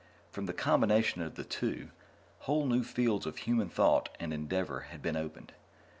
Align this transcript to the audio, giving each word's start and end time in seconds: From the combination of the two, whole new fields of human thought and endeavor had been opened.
From 0.31 0.47
the 0.47 0.53
combination 0.53 1.21
of 1.21 1.35
the 1.35 1.43
two, 1.43 1.89
whole 2.39 2.65
new 2.65 2.83
fields 2.83 3.27
of 3.27 3.37
human 3.37 3.69
thought 3.69 4.09
and 4.19 4.33
endeavor 4.33 4.87
had 4.89 5.03
been 5.03 5.15
opened. 5.15 5.53